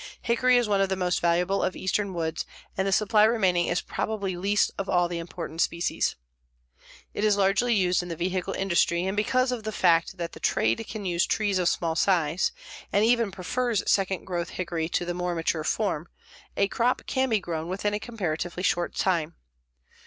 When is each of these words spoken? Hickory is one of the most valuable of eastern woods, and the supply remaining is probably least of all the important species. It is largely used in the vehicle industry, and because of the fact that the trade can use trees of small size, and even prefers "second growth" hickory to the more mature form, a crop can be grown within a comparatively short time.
Hickory 0.23 0.57
is 0.57 0.67
one 0.67 0.81
of 0.81 0.89
the 0.89 0.95
most 0.95 1.19
valuable 1.19 1.61
of 1.61 1.75
eastern 1.75 2.15
woods, 2.15 2.43
and 2.75 2.87
the 2.87 2.91
supply 2.91 3.23
remaining 3.23 3.67
is 3.67 3.81
probably 3.81 4.35
least 4.35 4.71
of 4.79 4.89
all 4.89 5.07
the 5.07 5.19
important 5.19 5.61
species. 5.61 6.15
It 7.13 7.23
is 7.23 7.37
largely 7.37 7.75
used 7.75 8.01
in 8.01 8.09
the 8.09 8.15
vehicle 8.15 8.55
industry, 8.55 9.05
and 9.05 9.15
because 9.15 9.51
of 9.51 9.61
the 9.63 9.71
fact 9.71 10.17
that 10.17 10.31
the 10.31 10.39
trade 10.39 10.83
can 10.89 11.05
use 11.05 11.27
trees 11.27 11.59
of 11.59 11.69
small 11.69 11.95
size, 11.95 12.51
and 12.91 13.05
even 13.05 13.29
prefers 13.29 13.83
"second 13.85 14.25
growth" 14.25 14.49
hickory 14.49 14.89
to 14.89 15.05
the 15.05 15.13
more 15.13 15.35
mature 15.35 15.63
form, 15.63 16.07
a 16.57 16.67
crop 16.67 17.03
can 17.05 17.29
be 17.29 17.39
grown 17.39 17.67
within 17.67 17.93
a 17.93 17.99
comparatively 17.99 18.63
short 18.63 18.95
time. 18.95 19.35